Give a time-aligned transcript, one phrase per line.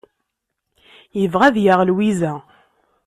[1.19, 2.33] Yebɣa ad yaɣ Lwiza.